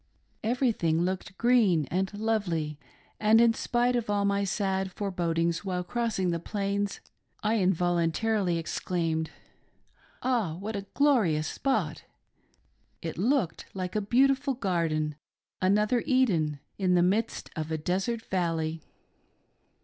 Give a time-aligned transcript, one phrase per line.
[0.43, 2.79] Everything looked green and lovely,
[3.19, 7.01] and in spite of all my sad forebodings while cross ing the Plains,
[7.43, 9.29] I involuntarily exclaimed,"
[10.23, 12.05] Ah, what a glorious spot!"
[13.03, 15.17] It looked like a beautiful garden—
[15.61, 18.81] another Eden— in the midst of a desert valley.